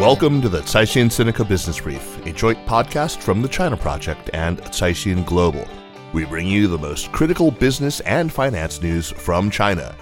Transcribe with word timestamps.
Welcome 0.00 0.42
to 0.42 0.50
the 0.50 0.60
Caixin 0.60 1.06
Sinica 1.06 1.48
Business 1.48 1.80
Brief, 1.80 2.26
a 2.26 2.30
joint 2.30 2.58
podcast 2.66 3.22
from 3.22 3.40
the 3.40 3.48
China 3.48 3.78
Project 3.78 4.28
and 4.34 4.58
Caixin 4.58 5.24
Global. 5.24 5.66
We 6.12 6.26
bring 6.26 6.46
you 6.46 6.68
the 6.68 6.76
most 6.76 7.10
critical 7.12 7.50
business 7.50 8.00
and 8.00 8.30
finance 8.30 8.82
news 8.82 9.10
from 9.10 9.50
China. 9.50 9.96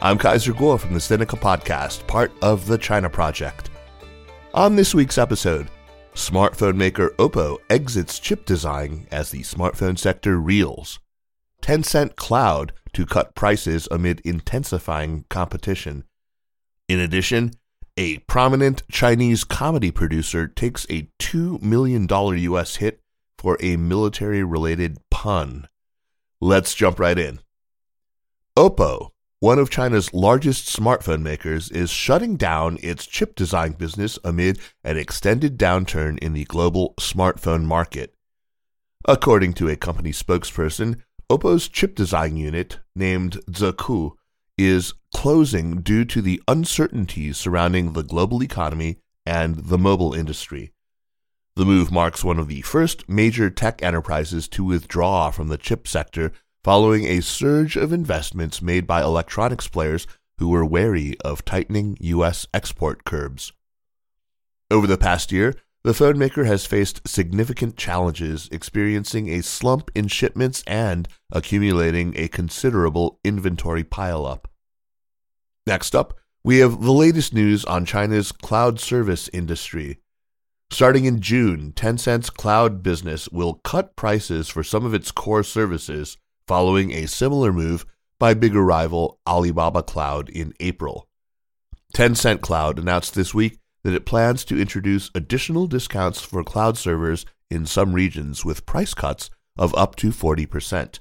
I'm 0.00 0.16
Kaiser 0.16 0.54
Kuo 0.54 0.80
from 0.80 0.94
the 0.94 0.98
Sinica 0.98 1.38
Podcast, 1.38 2.06
part 2.06 2.32
of 2.40 2.66
the 2.66 2.78
China 2.78 3.10
Project. 3.10 3.68
On 4.54 4.76
this 4.76 4.94
week's 4.94 5.18
episode, 5.18 5.68
smartphone 6.14 6.76
maker 6.76 7.10
Oppo 7.18 7.58
exits 7.68 8.18
chip 8.18 8.46
design 8.46 9.06
as 9.10 9.30
the 9.30 9.42
smartphone 9.42 9.98
sector 9.98 10.38
reels. 10.38 11.00
Tencent 11.60 12.16
Cloud 12.16 12.72
to 12.94 13.04
cut 13.04 13.34
prices 13.34 13.88
amid 13.90 14.20
intensifying 14.20 15.26
competition. 15.28 16.04
In 16.88 16.98
addition, 16.98 17.52
a 17.96 18.18
prominent 18.20 18.82
Chinese 18.90 19.44
comedy 19.44 19.90
producer 19.90 20.48
takes 20.48 20.84
a 20.90 21.08
$2 21.20 21.62
million 21.62 22.08
US 22.10 22.76
hit 22.76 23.00
for 23.38 23.56
a 23.60 23.76
military 23.76 24.42
related 24.42 24.98
pun. 25.10 25.68
Let's 26.40 26.74
jump 26.74 26.98
right 26.98 27.18
in. 27.18 27.40
Oppo, 28.56 29.10
one 29.40 29.58
of 29.58 29.70
China's 29.70 30.12
largest 30.12 30.74
smartphone 30.74 31.22
makers, 31.22 31.70
is 31.70 31.90
shutting 31.90 32.36
down 32.36 32.78
its 32.82 33.06
chip 33.06 33.34
design 33.34 33.72
business 33.72 34.18
amid 34.24 34.58
an 34.82 34.96
extended 34.96 35.58
downturn 35.58 36.18
in 36.18 36.32
the 36.32 36.44
global 36.44 36.94
smartphone 36.98 37.64
market. 37.64 38.14
According 39.06 39.52
to 39.54 39.68
a 39.68 39.76
company 39.76 40.12
spokesperson, 40.12 41.00
Oppo's 41.30 41.68
chip 41.68 41.94
design 41.94 42.36
unit, 42.36 42.80
named 42.94 43.38
Zeku, 43.50 44.12
is 44.56 44.94
closing 45.12 45.80
due 45.80 46.04
to 46.04 46.22
the 46.22 46.42
uncertainties 46.46 47.36
surrounding 47.36 47.92
the 47.92 48.02
global 48.02 48.42
economy 48.42 48.98
and 49.26 49.56
the 49.56 49.78
mobile 49.78 50.14
industry. 50.14 50.72
The 51.56 51.64
move 51.64 51.90
marks 51.92 52.24
one 52.24 52.38
of 52.38 52.48
the 52.48 52.62
first 52.62 53.08
major 53.08 53.48
tech 53.48 53.82
enterprises 53.82 54.48
to 54.48 54.64
withdraw 54.64 55.30
from 55.30 55.48
the 55.48 55.56
chip 55.56 55.86
sector 55.86 56.32
following 56.64 57.04
a 57.04 57.20
surge 57.20 57.76
of 57.76 57.92
investments 57.92 58.62
made 58.62 58.86
by 58.86 59.02
electronics 59.02 59.68
players 59.68 60.06
who 60.38 60.48
were 60.48 60.64
wary 60.64 61.16
of 61.24 61.44
tightening 61.44 61.96
U.S. 62.00 62.46
export 62.52 63.04
curbs. 63.04 63.52
Over 64.70 64.86
the 64.86 64.98
past 64.98 65.30
year, 65.30 65.54
the 65.84 65.92
phone 65.92 66.18
maker 66.18 66.44
has 66.44 66.64
faced 66.64 67.06
significant 67.06 67.76
challenges, 67.76 68.48
experiencing 68.50 69.28
a 69.28 69.42
slump 69.42 69.90
in 69.94 70.08
shipments 70.08 70.64
and 70.66 71.06
accumulating 71.30 72.14
a 72.16 72.26
considerable 72.26 73.20
inventory 73.22 73.84
pileup. 73.84 74.46
Next 75.66 75.94
up, 75.94 76.14
we 76.42 76.58
have 76.58 76.80
the 76.82 76.92
latest 76.92 77.34
news 77.34 77.66
on 77.66 77.84
China's 77.84 78.32
cloud 78.32 78.80
service 78.80 79.28
industry. 79.34 79.98
Starting 80.70 81.04
in 81.04 81.20
June, 81.20 81.72
Tencent's 81.76 82.30
cloud 82.30 82.82
business 82.82 83.28
will 83.28 83.60
cut 83.62 83.94
prices 83.94 84.48
for 84.48 84.62
some 84.62 84.86
of 84.86 84.94
its 84.94 85.10
core 85.10 85.42
services, 85.42 86.16
following 86.48 86.92
a 86.92 87.06
similar 87.06 87.52
move 87.52 87.84
by 88.18 88.32
bigger 88.32 88.62
rival 88.62 89.18
Alibaba 89.26 89.82
Cloud 89.82 90.30
in 90.30 90.54
April. 90.60 91.06
Tencent 91.94 92.40
Cloud 92.40 92.78
announced 92.78 93.14
this 93.14 93.34
week 93.34 93.58
that 93.84 93.94
it 93.94 94.06
plans 94.06 94.44
to 94.46 94.60
introduce 94.60 95.10
additional 95.14 95.66
discounts 95.66 96.20
for 96.20 96.42
cloud 96.42 96.76
servers 96.76 97.24
in 97.50 97.66
some 97.66 97.92
regions 97.92 98.44
with 98.44 98.66
price 98.66 98.94
cuts 98.94 99.30
of 99.56 99.74
up 99.76 99.94
to 99.96 100.08
40%. 100.08 100.98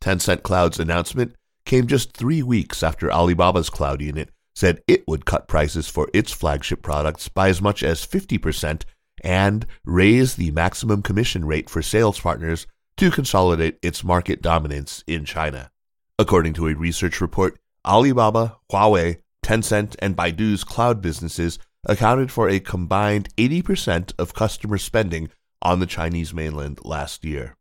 Tencent 0.00 0.42
Cloud's 0.42 0.80
announcement 0.80 1.34
came 1.66 1.86
just 1.86 2.16
three 2.16 2.42
weeks 2.42 2.82
after 2.82 3.10
Alibaba's 3.10 3.68
cloud 3.68 4.00
unit 4.00 4.30
said 4.54 4.82
it 4.88 5.06
would 5.06 5.26
cut 5.26 5.48
prices 5.48 5.88
for 5.88 6.08
its 6.12 6.32
flagship 6.32 6.82
products 6.82 7.28
by 7.28 7.48
as 7.48 7.60
much 7.60 7.82
as 7.82 8.06
50% 8.06 8.82
and 9.22 9.66
raise 9.84 10.34
the 10.34 10.50
maximum 10.50 11.02
commission 11.02 11.44
rate 11.44 11.68
for 11.68 11.82
sales 11.82 12.20
partners 12.20 12.66
to 12.96 13.10
consolidate 13.10 13.78
its 13.82 14.02
market 14.02 14.42
dominance 14.42 15.04
in 15.06 15.24
China. 15.24 15.70
According 16.18 16.54
to 16.54 16.68
a 16.68 16.74
research 16.74 17.20
report, 17.20 17.58
Alibaba, 17.86 18.58
Huawei, 18.70 19.18
Tencent, 19.42 19.96
and 20.00 20.16
Baidu's 20.16 20.64
cloud 20.64 21.00
businesses 21.00 21.58
accounted 21.84 22.30
for 22.30 22.48
a 22.48 22.60
combined 22.60 23.34
80% 23.36 24.12
of 24.18 24.34
customer 24.34 24.78
spending 24.78 25.30
on 25.62 25.80
the 25.80 25.86
Chinese 25.86 26.32
mainland 26.34 26.80
last 26.84 27.24
year. 27.24 27.56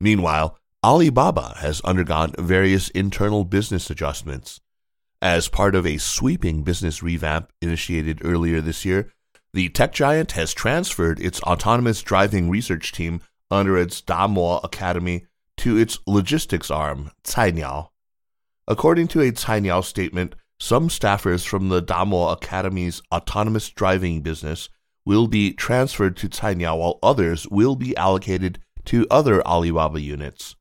Meanwhile, 0.00 0.58
Alibaba 0.82 1.54
has 1.58 1.80
undergone 1.80 2.34
various 2.38 2.88
internal 2.90 3.44
business 3.44 3.88
adjustments. 3.88 4.60
As 5.22 5.48
part 5.48 5.74
of 5.74 5.86
a 5.86 5.96
sweeping 5.96 6.62
business 6.62 7.02
revamp 7.02 7.50
initiated 7.62 8.20
earlier 8.22 8.60
this 8.60 8.84
year, 8.84 9.10
the 9.54 9.70
tech 9.70 9.92
giant 9.92 10.32
has 10.32 10.52
transferred 10.52 11.20
its 11.20 11.40
autonomous 11.42 12.02
driving 12.02 12.50
research 12.50 12.92
team 12.92 13.20
under 13.50 13.78
its 13.78 14.00
Damo 14.02 14.58
Academy 14.58 15.26
to 15.58 15.78
its 15.78 15.98
logistics 16.06 16.70
arm, 16.70 17.12
Cainiao. 17.22 17.88
According 18.66 19.08
to 19.08 19.20
a 19.20 19.32
Cainiao 19.32 19.82
statement, 19.84 20.34
some 20.64 20.88
staffers 20.88 21.46
from 21.46 21.68
the 21.68 21.82
Damo 21.82 22.30
Academy's 22.30 23.02
autonomous 23.12 23.68
driving 23.68 24.22
business 24.22 24.70
will 25.04 25.26
be 25.26 25.52
transferred 25.52 26.16
to 26.16 26.26
Cainiao 26.26 26.78
while 26.78 26.98
others 27.02 27.46
will 27.48 27.76
be 27.76 27.94
allocated 27.98 28.58
to 28.86 29.06
other 29.10 29.46
Alibaba 29.46 30.00
units. 30.00 30.56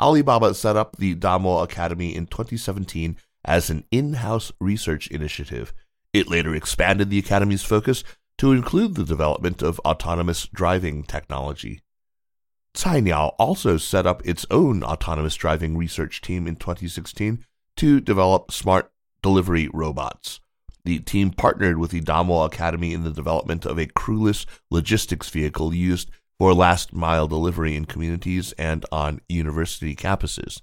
Alibaba 0.00 0.54
set 0.54 0.74
up 0.74 0.96
the 0.96 1.14
Damo 1.14 1.58
Academy 1.58 2.16
in 2.16 2.26
2017 2.26 3.18
as 3.44 3.68
an 3.68 3.84
in 3.90 4.14
house 4.14 4.50
research 4.58 5.08
initiative. 5.08 5.74
It 6.14 6.28
later 6.28 6.54
expanded 6.54 7.10
the 7.10 7.18
Academy's 7.18 7.62
focus 7.62 8.04
to 8.38 8.52
include 8.52 8.94
the 8.94 9.04
development 9.04 9.60
of 9.60 9.80
autonomous 9.80 10.46
driving 10.46 11.02
technology. 11.02 11.82
Cainiao 12.72 13.34
also 13.38 13.76
set 13.76 14.06
up 14.06 14.26
its 14.26 14.46
own 14.50 14.82
autonomous 14.82 15.34
driving 15.34 15.76
research 15.76 16.22
team 16.22 16.46
in 16.46 16.56
2016 16.56 17.44
to 17.76 18.00
develop 18.00 18.50
smart 18.50 18.90
delivery 19.24 19.70
robots. 19.72 20.38
The 20.84 20.98
team 20.98 21.30
partnered 21.30 21.78
with 21.78 21.92
the 21.92 22.02
Damo 22.02 22.42
Academy 22.42 22.92
in 22.92 23.04
the 23.04 23.10
development 23.10 23.64
of 23.64 23.78
a 23.78 23.86
crewless 23.86 24.44
logistics 24.70 25.30
vehicle 25.30 25.72
used 25.72 26.10
for 26.38 26.52
last 26.52 26.92
mile 26.92 27.26
delivery 27.26 27.74
in 27.74 27.86
communities 27.86 28.52
and 28.58 28.84
on 28.92 29.22
university 29.26 29.96
campuses. 29.96 30.60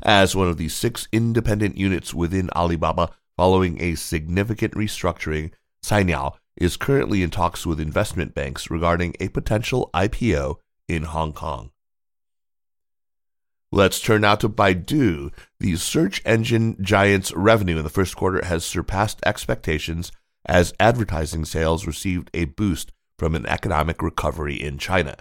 As 0.00 0.36
one 0.36 0.46
of 0.46 0.58
the 0.58 0.68
six 0.68 1.08
independent 1.10 1.76
units 1.76 2.14
within 2.14 2.50
Alibaba 2.50 3.10
following 3.36 3.82
a 3.82 3.96
significant 3.96 4.74
restructuring, 4.74 5.50
Cainiao 5.84 6.34
is 6.56 6.76
currently 6.76 7.24
in 7.24 7.30
talks 7.30 7.66
with 7.66 7.80
investment 7.80 8.32
banks 8.32 8.70
regarding 8.70 9.16
a 9.18 9.28
potential 9.28 9.90
IPO 9.92 10.58
in 10.86 11.02
Hong 11.02 11.32
Kong. 11.32 11.72
Let's 13.74 14.00
turn 14.00 14.20
now 14.20 14.34
to 14.34 14.50
Baidu. 14.50 15.32
The 15.58 15.76
search 15.76 16.20
engine 16.26 16.76
giant's 16.82 17.32
revenue 17.32 17.78
in 17.78 17.84
the 17.84 17.90
first 17.90 18.14
quarter 18.14 18.44
has 18.44 18.66
surpassed 18.66 19.18
expectations 19.24 20.12
as 20.44 20.74
advertising 20.78 21.46
sales 21.46 21.86
received 21.86 22.28
a 22.34 22.44
boost 22.44 22.92
from 23.18 23.34
an 23.34 23.46
economic 23.46 24.02
recovery 24.02 24.56
in 24.56 24.76
China. 24.76 25.16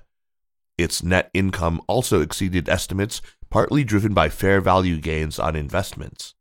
Its 0.77 1.01
net 1.01 1.31
income 1.33 1.79
also 1.87 2.19
exceeded 2.19 2.67
estimates, 2.67 3.21
partly 3.49 3.85
driven 3.85 4.13
by 4.13 4.27
fair 4.27 4.59
value 4.59 4.97
gains 4.97 5.39
on 5.39 5.55
investments. 5.55 6.35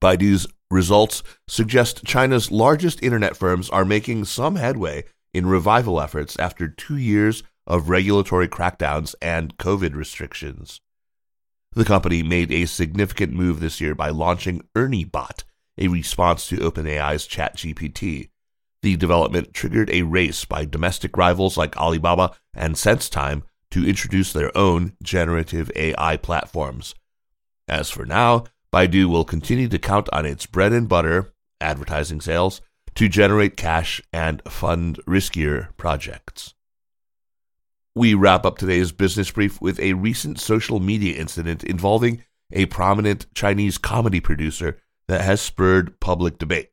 Baidu's 0.00 0.46
results 0.70 1.22
suggest 1.46 2.06
China's 2.06 2.50
largest 2.50 3.02
internet 3.02 3.36
firms 3.36 3.68
are 3.68 3.84
making 3.84 4.24
some 4.24 4.56
headway 4.56 5.04
in 5.34 5.44
revival 5.44 6.00
efforts 6.00 6.38
after 6.38 6.68
two 6.68 6.96
years 6.96 7.42
of 7.66 7.88
regulatory 7.88 8.48
crackdowns 8.48 9.14
and 9.22 9.56
COVID 9.56 9.94
restrictions. 9.94 10.80
The 11.72 11.84
company 11.84 12.22
made 12.22 12.52
a 12.52 12.66
significant 12.66 13.32
move 13.32 13.60
this 13.60 13.80
year 13.80 13.94
by 13.94 14.10
launching 14.10 14.62
ErnieBot, 14.76 15.42
a 15.76 15.88
response 15.88 16.48
to 16.48 16.58
OpenAI's 16.58 17.26
ChatGPT. 17.26 18.28
The 18.82 18.96
development 18.96 19.54
triggered 19.54 19.90
a 19.90 20.02
race 20.02 20.44
by 20.44 20.66
domestic 20.66 21.16
rivals 21.16 21.56
like 21.56 21.76
Alibaba 21.76 22.36
and 22.52 22.74
SenseTime 22.74 23.42
to 23.70 23.88
introduce 23.88 24.32
their 24.32 24.56
own 24.56 24.92
generative 25.02 25.70
AI 25.74 26.16
platforms. 26.18 26.94
As 27.66 27.90
for 27.90 28.06
now, 28.06 28.44
Baidu 28.72 29.06
will 29.06 29.24
continue 29.24 29.68
to 29.68 29.78
count 29.78 30.08
on 30.12 30.26
its 30.26 30.46
bread 30.46 30.72
and 30.72 30.88
butter, 30.88 31.32
advertising 31.60 32.20
sales, 32.20 32.60
to 32.94 33.08
generate 33.08 33.56
cash 33.56 34.00
and 34.12 34.42
fund 34.44 35.00
riskier 35.06 35.68
projects. 35.76 36.53
We 37.96 38.14
wrap 38.14 38.44
up 38.44 38.58
today's 38.58 38.90
business 38.90 39.30
brief 39.30 39.60
with 39.60 39.78
a 39.78 39.92
recent 39.92 40.40
social 40.40 40.80
media 40.80 41.16
incident 41.16 41.62
involving 41.62 42.24
a 42.50 42.66
prominent 42.66 43.32
Chinese 43.34 43.78
comedy 43.78 44.18
producer 44.18 44.78
that 45.06 45.20
has 45.20 45.40
spurred 45.40 46.00
public 46.00 46.38
debate. 46.38 46.70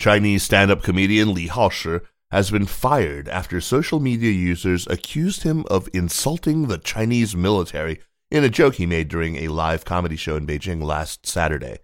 Chinese 0.00 0.42
stand 0.42 0.72
up 0.72 0.82
comedian 0.82 1.34
Li 1.34 1.46
Haoshi 1.46 2.00
has 2.32 2.50
been 2.50 2.66
fired 2.66 3.28
after 3.28 3.60
social 3.60 4.00
media 4.00 4.32
users 4.32 4.88
accused 4.88 5.44
him 5.44 5.64
of 5.70 5.88
insulting 5.94 6.66
the 6.66 6.78
Chinese 6.78 7.36
military 7.36 8.00
in 8.30 8.42
a 8.42 8.50
joke 8.50 8.74
he 8.74 8.86
made 8.86 9.08
during 9.08 9.36
a 9.36 9.48
live 9.48 9.84
comedy 9.84 10.16
show 10.16 10.36
in 10.36 10.46
Beijing 10.46 10.82
last 10.82 11.26
Saturday. 11.26 11.78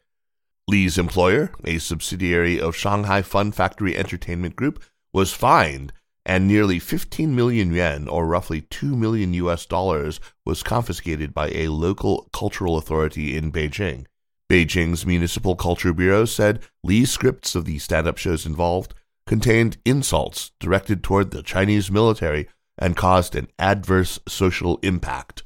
Li's 0.66 0.98
employer, 0.98 1.52
a 1.64 1.78
subsidiary 1.78 2.60
of 2.60 2.74
Shanghai 2.74 3.22
Fun 3.22 3.52
Factory 3.52 3.96
Entertainment 3.96 4.56
Group, 4.56 4.82
was 5.12 5.32
fined 5.32 5.92
and 6.26 6.48
nearly 6.48 6.78
15 6.78 7.34
million 7.34 7.72
yuan, 7.72 8.08
or 8.08 8.26
roughly 8.26 8.62
2 8.62 8.96
million 8.96 9.34
US 9.34 9.66
dollars, 9.66 10.20
was 10.46 10.62
confiscated 10.62 11.34
by 11.34 11.50
a 11.50 11.68
local 11.68 12.28
cultural 12.32 12.76
authority 12.76 13.36
in 13.36 13.52
Beijing. 13.52 14.06
Beijing's 14.50 15.06
Municipal 15.06 15.56
Culture 15.56 15.92
Bureau 15.92 16.24
said 16.24 16.60
Li's 16.82 17.10
scripts 17.10 17.54
of 17.54 17.64
the 17.64 17.78
stand 17.78 18.06
up 18.06 18.18
shows 18.18 18.46
involved 18.46 18.94
contained 19.26 19.78
insults 19.84 20.52
directed 20.60 21.02
toward 21.02 21.30
the 21.30 21.42
Chinese 21.42 21.90
military 21.90 22.48
and 22.78 22.96
caused 22.96 23.34
an 23.34 23.48
adverse 23.58 24.18
social 24.28 24.78
impact. 24.82 25.44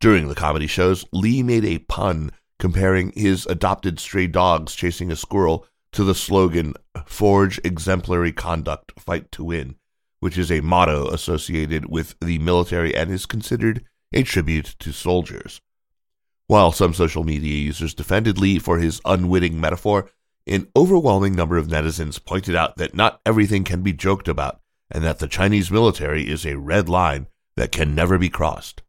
During 0.00 0.28
the 0.28 0.34
comedy 0.34 0.66
shows, 0.66 1.04
Li 1.12 1.42
made 1.42 1.64
a 1.64 1.78
pun 1.78 2.30
comparing 2.58 3.12
his 3.16 3.46
adopted 3.46 3.98
stray 3.98 4.26
dogs 4.26 4.74
chasing 4.74 5.10
a 5.10 5.16
squirrel 5.16 5.66
to 5.92 6.04
the 6.04 6.14
slogan, 6.14 6.74
Forge 7.06 7.60
exemplary 7.64 8.32
conduct, 8.32 8.92
fight 8.98 9.30
to 9.32 9.44
win, 9.44 9.76
which 10.24 10.38
is 10.38 10.50
a 10.50 10.62
motto 10.62 11.06
associated 11.08 11.84
with 11.84 12.18
the 12.18 12.38
military 12.38 12.96
and 12.96 13.10
is 13.10 13.26
considered 13.26 13.84
a 14.14 14.22
tribute 14.22 14.74
to 14.78 14.90
soldiers. 14.90 15.60
While 16.46 16.72
some 16.72 16.94
social 16.94 17.24
media 17.24 17.58
users 17.58 17.92
defended 17.92 18.38
Li 18.38 18.58
for 18.58 18.78
his 18.78 19.02
unwitting 19.04 19.60
metaphor, 19.60 20.08
an 20.46 20.68
overwhelming 20.74 21.36
number 21.36 21.58
of 21.58 21.66
netizens 21.66 22.24
pointed 22.24 22.56
out 22.56 22.76
that 22.76 22.94
not 22.94 23.20
everything 23.26 23.64
can 23.64 23.82
be 23.82 23.92
joked 23.92 24.26
about 24.26 24.62
and 24.90 25.04
that 25.04 25.18
the 25.18 25.28
Chinese 25.28 25.70
military 25.70 26.26
is 26.26 26.46
a 26.46 26.56
red 26.56 26.88
line 26.88 27.26
that 27.56 27.70
can 27.70 27.94
never 27.94 28.16
be 28.16 28.30
crossed. 28.30 28.82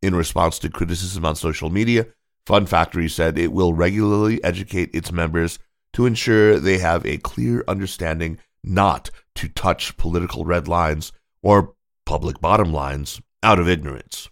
In 0.00 0.14
response 0.14 0.60
to 0.60 0.70
criticism 0.70 1.24
on 1.24 1.34
social 1.34 1.70
media, 1.70 2.06
Fun 2.46 2.66
Factory 2.66 3.08
said 3.08 3.36
it 3.36 3.52
will 3.52 3.74
regularly 3.74 4.38
educate 4.44 4.94
its 4.94 5.10
members 5.10 5.58
to 5.94 6.06
ensure 6.06 6.60
they 6.60 6.78
have 6.78 7.04
a 7.04 7.18
clear 7.18 7.64
understanding 7.66 8.38
not 8.66 9.10
to 9.36 9.48
touch 9.48 9.96
political 9.96 10.44
red 10.44 10.66
lines 10.68 11.12
or 11.42 11.74
public 12.04 12.40
bottom 12.40 12.72
lines 12.72 13.20
out 13.42 13.58
of 13.58 13.68
ignorance. 13.68 14.28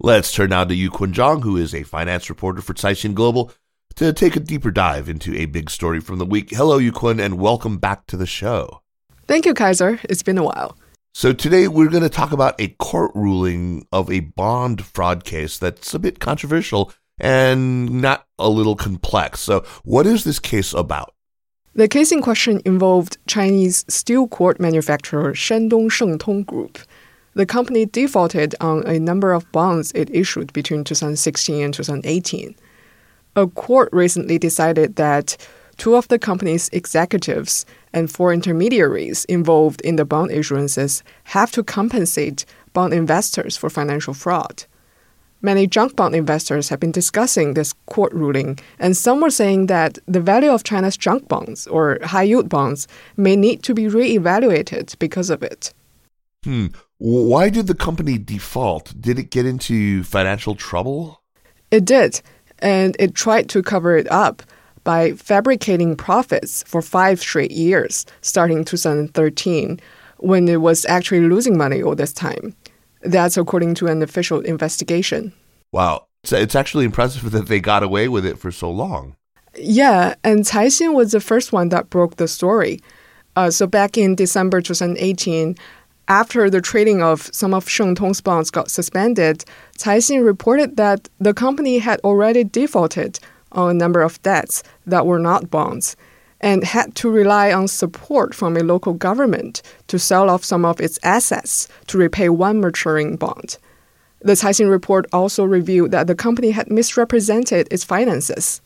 Let's 0.00 0.32
turn 0.32 0.50
now 0.50 0.64
to 0.64 0.74
Yu 0.74 0.90
Kun 0.90 1.12
who 1.12 1.56
is 1.56 1.74
a 1.74 1.82
finance 1.82 2.28
reporter 2.28 2.62
for 2.62 2.74
Caixin 2.74 3.14
Global, 3.14 3.52
to 3.96 4.12
take 4.12 4.36
a 4.36 4.40
deeper 4.40 4.70
dive 4.70 5.08
into 5.08 5.34
a 5.36 5.46
big 5.46 5.70
story 5.70 6.00
from 6.00 6.18
the 6.18 6.26
week. 6.26 6.50
Hello, 6.50 6.78
Yu 6.78 6.92
Kun, 6.92 7.20
and 7.20 7.38
welcome 7.38 7.78
back 7.78 8.06
to 8.06 8.16
the 8.16 8.26
show. 8.26 8.82
Thank 9.26 9.46
you, 9.46 9.54
Kaiser. 9.54 10.00
It's 10.04 10.22
been 10.22 10.38
a 10.38 10.44
while. 10.44 10.76
So 11.14 11.32
today 11.32 11.68
we're 11.68 11.90
going 11.90 12.02
to 12.02 12.08
talk 12.08 12.32
about 12.32 12.60
a 12.60 12.68
court 12.68 13.12
ruling 13.14 13.86
of 13.92 14.10
a 14.10 14.20
bond 14.20 14.84
fraud 14.84 15.24
case 15.24 15.58
that's 15.58 15.94
a 15.94 16.00
bit 16.00 16.18
controversial 16.18 16.92
and 17.18 18.02
not 18.02 18.26
a 18.36 18.48
little 18.48 18.74
complex. 18.74 19.38
So 19.40 19.64
what 19.84 20.06
is 20.06 20.24
this 20.24 20.40
case 20.40 20.74
about? 20.74 21.13
The 21.76 21.88
case 21.88 22.12
in 22.12 22.22
question 22.22 22.62
involved 22.64 23.18
Chinese 23.26 23.84
steel 23.88 24.28
cord 24.28 24.60
manufacturer 24.60 25.32
Shandong 25.32 25.90
Shengtong 25.90 26.46
Group. 26.46 26.78
The 27.34 27.46
company 27.46 27.84
defaulted 27.84 28.54
on 28.60 28.86
a 28.86 29.00
number 29.00 29.32
of 29.32 29.50
bonds 29.50 29.90
it 29.92 30.08
issued 30.14 30.52
between 30.52 30.84
2016 30.84 31.64
and 31.64 31.74
2018. 31.74 32.54
A 33.34 33.48
court 33.48 33.88
recently 33.92 34.38
decided 34.38 34.94
that 34.94 35.36
two 35.76 35.96
of 35.96 36.06
the 36.06 36.18
company's 36.18 36.68
executives 36.68 37.66
and 37.92 38.08
four 38.08 38.32
intermediaries 38.32 39.24
involved 39.24 39.80
in 39.80 39.96
the 39.96 40.04
bond 40.04 40.30
issuances 40.30 41.02
have 41.24 41.50
to 41.50 41.64
compensate 41.64 42.44
bond 42.72 42.94
investors 42.94 43.56
for 43.56 43.68
financial 43.68 44.14
fraud. 44.14 44.64
Many 45.44 45.66
junk 45.66 45.94
bond 45.94 46.16
investors 46.16 46.70
have 46.70 46.80
been 46.80 46.90
discussing 46.90 47.52
this 47.52 47.74
court 47.84 48.14
ruling, 48.14 48.58
and 48.78 48.96
some 48.96 49.20
were 49.20 49.28
saying 49.28 49.66
that 49.66 49.98
the 50.08 50.22
value 50.22 50.50
of 50.50 50.64
China's 50.64 50.96
junk 50.96 51.28
bonds 51.28 51.66
or 51.66 51.98
high 52.02 52.22
yield 52.22 52.48
bonds 52.48 52.88
may 53.18 53.36
need 53.36 53.62
to 53.64 53.74
be 53.74 53.86
re-evaluated 53.86 54.94
because 54.98 55.28
of 55.28 55.42
it. 55.42 55.74
Hmm. 56.44 56.68
Why 56.96 57.50
did 57.50 57.66
the 57.66 57.74
company 57.74 58.16
default? 58.16 58.94
Did 58.98 59.18
it 59.18 59.28
get 59.28 59.44
into 59.44 60.02
financial 60.04 60.54
trouble? 60.54 61.20
It 61.70 61.84
did, 61.84 62.22
and 62.60 62.96
it 62.98 63.14
tried 63.14 63.50
to 63.50 63.62
cover 63.62 63.98
it 63.98 64.10
up 64.10 64.42
by 64.82 65.12
fabricating 65.12 65.94
profits 65.94 66.62
for 66.66 66.80
five 66.80 67.20
straight 67.20 67.50
years, 67.50 68.06
starting 68.22 68.64
2013, 68.64 69.78
when 70.20 70.48
it 70.48 70.62
was 70.62 70.86
actually 70.86 71.28
losing 71.28 71.58
money 71.58 71.82
all 71.82 71.94
this 71.94 72.14
time. 72.14 72.56
That's 73.04 73.36
according 73.36 73.74
to 73.76 73.86
an 73.86 74.02
official 74.02 74.40
investigation. 74.40 75.32
Wow. 75.72 76.06
So 76.24 76.36
it's 76.36 76.54
actually 76.54 76.84
impressive 76.84 77.30
that 77.32 77.48
they 77.48 77.60
got 77.60 77.82
away 77.82 78.08
with 78.08 78.26
it 78.26 78.38
for 78.38 78.50
so 78.50 78.70
long. 78.70 79.16
Yeah, 79.56 80.14
and 80.24 80.44
Caixin 80.44 80.94
was 80.94 81.12
the 81.12 81.20
first 81.20 81.52
one 81.52 81.68
that 81.68 81.90
broke 81.90 82.16
the 82.16 82.26
story. 82.26 82.80
Uh, 83.36 83.50
so 83.50 83.66
back 83.66 83.96
in 83.96 84.14
December 84.16 84.60
2018, 84.60 85.54
after 86.08 86.50
the 86.50 86.60
trading 86.60 87.02
of 87.02 87.30
some 87.32 87.54
of 87.54 87.66
Shengtong's 87.66 88.20
bonds 88.20 88.50
got 88.50 88.70
suspended, 88.70 89.44
Caixin 89.78 90.24
reported 90.24 90.76
that 90.76 91.08
the 91.18 91.32
company 91.32 91.78
had 91.78 92.00
already 92.00 92.44
defaulted 92.44 93.18
on 93.52 93.70
a 93.70 93.74
number 93.74 94.02
of 94.02 94.20
debts 94.22 94.62
that 94.86 95.06
were 95.06 95.20
not 95.20 95.50
bonds 95.50 95.96
and 96.44 96.62
had 96.62 96.94
to 96.94 97.08
rely 97.08 97.50
on 97.50 97.66
support 97.66 98.34
from 98.34 98.54
a 98.54 98.62
local 98.62 98.92
government 98.92 99.62
to 99.86 99.98
sell 99.98 100.28
off 100.28 100.44
some 100.44 100.62
of 100.66 100.78
its 100.78 100.98
assets 101.02 101.66
to 101.86 101.96
repay 101.96 102.28
one 102.28 102.60
maturing 102.60 103.16
bond. 103.16 103.56
The 104.20 104.34
Caixin 104.34 104.70
report 104.70 105.06
also 105.10 105.44
revealed 105.44 105.90
that 105.92 106.06
the 106.06 106.14
company 106.14 106.50
had 106.50 106.70
misrepresented 106.70 107.66
its 107.70 107.82
finances. 107.82 108.60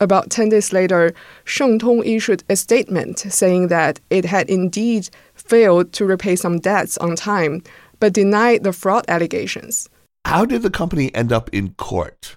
About 0.00 0.30
10 0.30 0.48
days 0.48 0.72
later, 0.72 1.14
Shengtong 1.44 2.04
issued 2.04 2.42
a 2.48 2.56
statement 2.56 3.20
saying 3.20 3.68
that 3.68 4.00
it 4.10 4.24
had 4.24 4.50
indeed 4.50 5.10
failed 5.34 5.92
to 5.92 6.04
repay 6.04 6.34
some 6.34 6.58
debts 6.58 6.98
on 6.98 7.14
time, 7.14 7.62
but 8.00 8.14
denied 8.14 8.64
the 8.64 8.72
fraud 8.72 9.04
allegations. 9.06 9.88
How 10.24 10.44
did 10.44 10.62
the 10.62 10.70
company 10.70 11.14
end 11.14 11.32
up 11.32 11.50
in 11.52 11.74
court? 11.74 12.36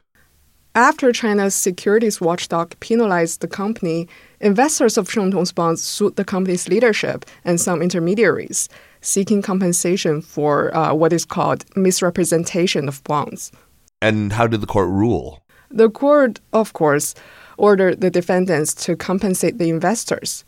After 0.75 1.11
China's 1.11 1.53
securities 1.53 2.19
watchdog 2.19 2.73
penalized 2.79 3.41
the 3.41 3.47
company, 3.47 4.07
investors 4.43 4.97
of 4.97 5.07
Shengtong's 5.07 5.51
bonds 5.51 5.81
sued 5.81 6.17
the 6.17 6.25
company's 6.25 6.67
leadership 6.67 7.25
and 7.45 7.59
some 7.59 7.81
intermediaries, 7.81 8.69
seeking 9.01 9.41
compensation 9.41 10.21
for 10.21 10.75
uh, 10.75 10.93
what 10.93 11.13
is 11.13 11.25
called 11.25 11.65
misrepresentation 11.75 12.87
of 12.87 13.03
bonds. 13.05 13.51
And 14.01 14.33
how 14.33 14.47
did 14.47 14.61
the 14.61 14.67
court 14.67 14.89
rule? 14.89 15.41
The 15.71 15.89
court, 15.89 16.41
of 16.51 16.73
course, 16.73 17.15
ordered 17.57 18.01
the 18.01 18.11
defendants 18.11 18.73
to 18.85 18.95
compensate 18.95 19.57
the 19.57 19.69
investors. 19.69 20.43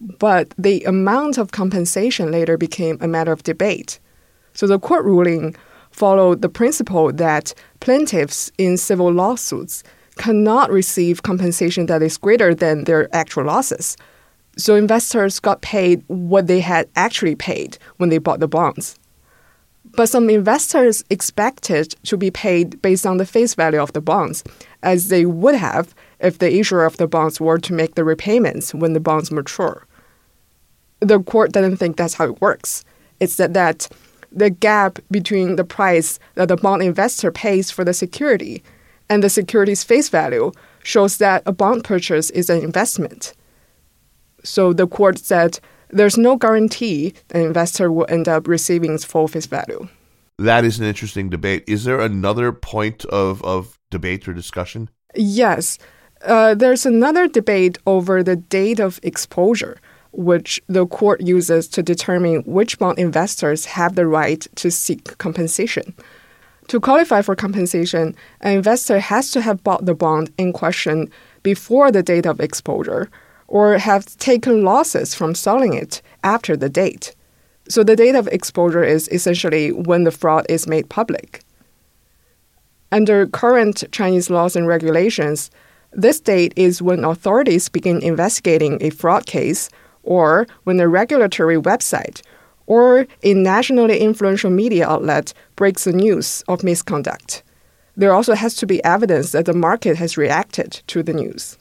But 0.00 0.54
the 0.58 0.82
amount 0.84 1.38
of 1.38 1.52
compensation 1.52 2.32
later 2.32 2.56
became 2.56 2.96
a 3.00 3.06
matter 3.06 3.30
of 3.30 3.42
debate. 3.42 4.00
So 4.54 4.66
the 4.66 4.78
court 4.78 5.04
ruling 5.04 5.54
followed 5.90 6.40
the 6.40 6.48
principle 6.48 7.12
that 7.12 7.54
plaintiffs 7.80 8.50
in 8.56 8.76
civil 8.78 9.12
lawsuits 9.12 9.84
cannot 10.16 10.70
receive 10.70 11.22
compensation 11.22 11.86
that 11.86 12.02
is 12.02 12.16
greater 12.18 12.54
than 12.54 12.84
their 12.84 13.14
actual 13.14 13.44
losses. 13.44 13.96
So 14.56 14.74
investors 14.74 15.40
got 15.40 15.62
paid 15.62 16.04
what 16.08 16.46
they 16.46 16.60
had 16.60 16.88
actually 16.94 17.34
paid 17.34 17.78
when 17.96 18.10
they 18.10 18.18
bought 18.18 18.40
the 18.40 18.48
bonds. 18.48 18.98
But 19.96 20.08
some 20.08 20.30
investors 20.30 21.04
expected 21.10 21.94
to 22.04 22.16
be 22.16 22.30
paid 22.30 22.80
based 22.82 23.04
on 23.04 23.16
the 23.16 23.26
face 23.26 23.54
value 23.54 23.80
of 23.80 23.92
the 23.92 24.00
bonds, 24.00 24.44
as 24.82 25.08
they 25.08 25.26
would 25.26 25.54
have 25.54 25.94
if 26.20 26.38
the 26.38 26.54
issuer 26.54 26.84
of 26.84 26.96
the 26.96 27.06
bonds 27.06 27.40
were 27.40 27.58
to 27.58 27.72
make 27.72 27.94
the 27.94 28.04
repayments 28.04 28.74
when 28.74 28.92
the 28.92 29.00
bonds 29.00 29.30
mature. 29.30 29.86
The 31.00 31.20
court 31.20 31.52
didn't 31.52 31.76
think 31.78 31.96
that's 31.96 32.14
how 32.14 32.26
it 32.26 32.40
works. 32.40 32.84
It 33.20 33.30
said 33.30 33.54
that 33.54 33.88
the 34.30 34.50
gap 34.50 34.98
between 35.10 35.56
the 35.56 35.64
price 35.64 36.18
that 36.34 36.48
the 36.48 36.56
bond 36.56 36.82
investor 36.82 37.30
pays 37.30 37.70
for 37.70 37.84
the 37.84 37.92
security 37.92 38.62
and 39.12 39.22
the 39.22 39.28
security's 39.28 39.84
face 39.84 40.08
value 40.08 40.52
shows 40.82 41.18
that 41.18 41.42
a 41.44 41.52
bond 41.52 41.84
purchase 41.84 42.30
is 42.30 42.48
an 42.48 42.62
investment. 42.62 43.34
So 44.42 44.72
the 44.72 44.86
court 44.86 45.18
said 45.18 45.60
there's 45.90 46.16
no 46.16 46.36
guarantee 46.36 47.12
the 47.28 47.44
investor 47.44 47.92
will 47.92 48.06
end 48.08 48.26
up 48.26 48.48
receiving 48.48 48.94
its 48.94 49.04
full 49.04 49.28
face 49.28 49.44
value. 49.44 49.86
That 50.38 50.64
is 50.64 50.80
an 50.80 50.86
interesting 50.86 51.28
debate. 51.28 51.62
Is 51.66 51.84
there 51.84 52.00
another 52.00 52.52
point 52.52 53.04
of, 53.06 53.44
of 53.44 53.78
debate 53.90 54.26
or 54.26 54.32
discussion? 54.32 54.88
Yes. 55.14 55.78
Uh, 56.24 56.54
there's 56.54 56.86
another 56.86 57.28
debate 57.28 57.76
over 57.86 58.22
the 58.22 58.36
date 58.36 58.80
of 58.80 58.98
exposure, 59.02 59.76
which 60.12 60.58
the 60.68 60.86
court 60.86 61.20
uses 61.20 61.68
to 61.68 61.82
determine 61.82 62.42
which 62.46 62.78
bond 62.78 62.98
investors 62.98 63.66
have 63.66 63.94
the 63.94 64.06
right 64.06 64.46
to 64.54 64.70
seek 64.70 65.18
compensation. 65.18 65.94
To 66.72 66.80
qualify 66.80 67.20
for 67.20 67.36
compensation, 67.36 68.16
an 68.40 68.56
investor 68.56 68.98
has 68.98 69.30
to 69.32 69.42
have 69.42 69.62
bought 69.62 69.84
the 69.84 69.94
bond 69.94 70.32
in 70.38 70.54
question 70.54 71.10
before 71.42 71.92
the 71.92 72.02
date 72.02 72.24
of 72.24 72.40
exposure 72.40 73.10
or 73.46 73.76
have 73.76 74.06
taken 74.16 74.64
losses 74.64 75.14
from 75.14 75.34
selling 75.34 75.74
it 75.74 76.00
after 76.24 76.56
the 76.56 76.70
date. 76.70 77.14
So 77.68 77.84
the 77.84 77.94
date 77.94 78.14
of 78.14 78.26
exposure 78.28 78.82
is 78.82 79.06
essentially 79.08 79.70
when 79.70 80.04
the 80.04 80.10
fraud 80.10 80.46
is 80.48 80.66
made 80.66 80.88
public. 80.88 81.42
Under 82.90 83.26
current 83.26 83.84
Chinese 83.92 84.30
laws 84.30 84.56
and 84.56 84.66
regulations, 84.66 85.50
this 85.92 86.20
date 86.20 86.54
is 86.56 86.80
when 86.80 87.04
authorities 87.04 87.68
begin 87.68 88.02
investigating 88.02 88.78
a 88.80 88.88
fraud 88.88 89.26
case 89.26 89.68
or 90.04 90.46
when 90.64 90.80
a 90.80 90.88
regulatory 90.88 91.58
website 91.58 92.22
or 92.66 93.06
a 93.22 93.34
nationally 93.34 93.98
influential 93.98 94.50
media 94.50 94.88
outlet 94.88 95.32
breaks 95.56 95.84
the 95.84 95.92
news 95.92 96.42
of 96.48 96.62
misconduct. 96.62 97.42
There 97.96 98.12
also 98.12 98.34
has 98.34 98.54
to 98.56 98.66
be 98.66 98.82
evidence 98.84 99.32
that 99.32 99.46
the 99.46 99.52
market 99.52 99.96
has 99.96 100.16
reacted 100.16 100.82
to 100.86 101.02
the 101.02 101.12
news. 101.12 101.58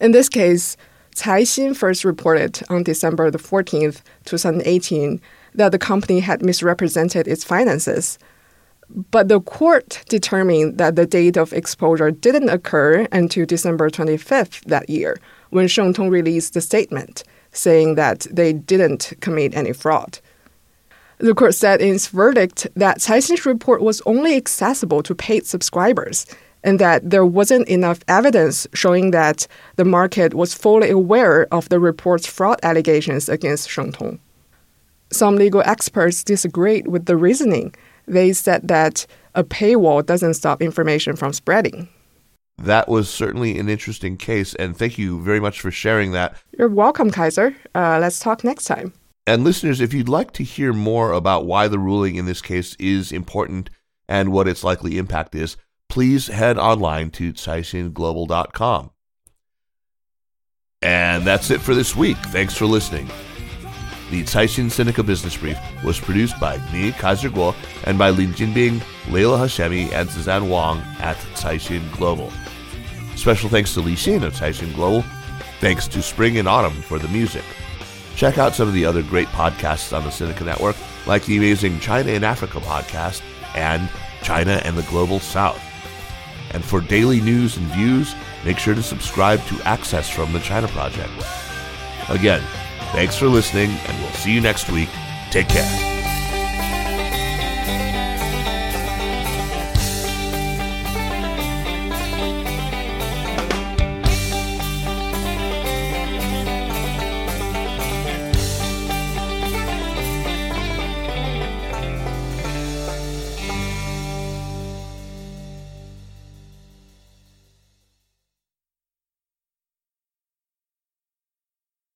In 0.00 0.12
this 0.12 0.28
case, 0.28 0.76
Caixin 1.16 1.76
first 1.76 2.04
reported 2.04 2.62
on 2.70 2.84
December 2.84 3.30
the 3.30 3.38
14th, 3.38 4.02
2018, 4.24 5.20
that 5.54 5.72
the 5.72 5.78
company 5.78 6.20
had 6.20 6.42
misrepresented 6.42 7.26
its 7.26 7.44
finances. 7.44 8.18
But 8.88 9.28
the 9.28 9.40
court 9.40 10.02
determined 10.08 10.78
that 10.78 10.96
the 10.96 11.06
date 11.06 11.36
of 11.36 11.52
exposure 11.52 12.10
didn't 12.10 12.48
occur 12.48 13.06
until 13.12 13.46
December 13.46 13.90
25th 13.90 14.64
that 14.64 14.88
year, 14.88 15.20
when 15.50 15.66
Shengtong 15.66 16.10
released 16.10 16.54
the 16.54 16.60
statement 16.60 17.24
saying 17.52 17.94
that 17.96 18.26
they 18.30 18.52
didn't 18.52 19.12
commit 19.20 19.54
any 19.54 19.72
fraud. 19.72 20.18
The 21.18 21.34
court 21.34 21.54
said 21.54 21.82
in 21.82 21.94
its 21.94 22.08
verdict 22.08 22.66
that 22.76 22.98
Caixin's 22.98 23.44
report 23.44 23.82
was 23.82 24.00
only 24.06 24.36
accessible 24.36 25.02
to 25.02 25.14
paid 25.14 25.46
subscribers 25.46 26.26
and 26.64 26.78
that 26.78 27.08
there 27.08 27.26
wasn't 27.26 27.68
enough 27.68 28.00
evidence 28.08 28.66
showing 28.74 29.10
that 29.10 29.46
the 29.76 29.84
market 29.84 30.34
was 30.34 30.54
fully 30.54 30.90
aware 30.90 31.46
of 31.52 31.68
the 31.68 31.80
report's 31.80 32.26
fraud 32.26 32.58
allegations 32.62 33.28
against 33.28 33.68
Shengtong. 33.68 34.18
Some 35.12 35.36
legal 35.36 35.62
experts 35.64 36.22
disagreed 36.22 36.86
with 36.88 37.06
the 37.06 37.16
reasoning. 37.16 37.74
They 38.06 38.32
said 38.32 38.68
that 38.68 39.06
a 39.34 39.44
paywall 39.44 40.04
doesn't 40.04 40.34
stop 40.34 40.62
information 40.62 41.16
from 41.16 41.32
spreading. 41.32 41.88
That 42.60 42.88
was 42.88 43.08
certainly 43.08 43.58
an 43.58 43.70
interesting 43.70 44.18
case, 44.18 44.54
and 44.54 44.76
thank 44.76 44.98
you 44.98 45.22
very 45.22 45.40
much 45.40 45.60
for 45.60 45.70
sharing 45.70 46.12
that. 46.12 46.36
You're 46.58 46.68
welcome, 46.68 47.10
Kaiser. 47.10 47.56
Uh, 47.74 47.98
let's 48.00 48.18
talk 48.18 48.44
next 48.44 48.64
time. 48.64 48.92
And 49.26 49.44
listeners, 49.44 49.80
if 49.80 49.94
you'd 49.94 50.08
like 50.10 50.32
to 50.32 50.44
hear 50.44 50.74
more 50.74 51.12
about 51.12 51.46
why 51.46 51.68
the 51.68 51.78
ruling 51.78 52.16
in 52.16 52.26
this 52.26 52.42
case 52.42 52.74
is 52.78 53.12
important 53.12 53.70
and 54.08 54.30
what 54.30 54.46
its 54.46 54.62
likely 54.62 54.98
impact 54.98 55.34
is, 55.34 55.56
please 55.88 56.26
head 56.26 56.58
online 56.58 57.10
to 57.12 57.32
caixinglobal.com. 57.32 58.90
And 60.82 61.26
that's 61.26 61.50
it 61.50 61.60
for 61.60 61.74
this 61.74 61.96
week. 61.96 62.16
Thanks 62.26 62.56
for 62.56 62.66
listening. 62.66 63.06
The 64.10 64.24
Caixin 64.24 64.66
Sinica 64.66 65.06
Business 65.06 65.36
Brief 65.36 65.56
was 65.84 66.00
produced 66.00 66.38
by 66.40 66.58
me, 66.72 66.92
Kaiser 66.92 67.30
Kuo, 67.30 67.54
and 67.84 67.96
by 67.96 68.10
Lin 68.10 68.32
Jinbing, 68.32 68.82
Leila 69.08 69.38
Hashemi, 69.38 69.92
and 69.92 70.10
Suzanne 70.10 70.48
Wang 70.48 70.78
at 70.98 71.16
Caixin 71.36 71.90
Global. 71.96 72.32
Special 73.20 73.50
thanks 73.50 73.74
to 73.74 73.82
Li 73.82 73.96
Xin 73.96 74.22
of 74.22 74.32
Caixin 74.32 74.74
Global. 74.74 75.04
Thanks 75.60 75.86
to 75.88 76.00
Spring 76.00 76.38
and 76.38 76.48
Autumn 76.48 76.80
for 76.80 76.98
the 76.98 77.06
music. 77.08 77.44
Check 78.16 78.38
out 78.38 78.54
some 78.54 78.66
of 78.66 78.72
the 78.72 78.86
other 78.86 79.02
great 79.02 79.28
podcasts 79.28 79.94
on 79.94 80.04
the 80.04 80.08
Sinica 80.08 80.46
Network, 80.46 80.74
like 81.06 81.26
the 81.26 81.36
amazing 81.36 81.80
China 81.80 82.12
and 82.12 82.24
Africa 82.24 82.60
podcast 82.60 83.20
and 83.54 83.90
China 84.22 84.62
and 84.64 84.74
the 84.74 84.84
Global 84.84 85.20
South. 85.20 85.60
And 86.52 86.64
for 86.64 86.80
daily 86.80 87.20
news 87.20 87.58
and 87.58 87.66
views, 87.66 88.14
make 88.42 88.56
sure 88.56 88.74
to 88.74 88.82
subscribe 88.82 89.44
to 89.48 89.60
Access 89.68 90.08
from 90.08 90.32
the 90.32 90.40
China 90.40 90.68
Project. 90.68 91.12
Again, 92.08 92.42
thanks 92.92 93.16
for 93.16 93.26
listening, 93.26 93.68
and 93.68 94.02
we'll 94.02 94.12
see 94.12 94.32
you 94.32 94.40
next 94.40 94.70
week. 94.70 94.88
Take 95.30 95.50
care. 95.50 95.89